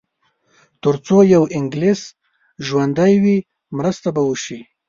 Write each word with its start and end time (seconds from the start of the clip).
تر 0.83 0.95
څو 1.05 1.17
یو 1.33 1.43
انګلیس 1.57 2.01
ژوندی 2.65 3.13
وي 3.23 3.37
مرسته 3.77 4.07
به 4.15 4.21
وشي. 4.27 4.59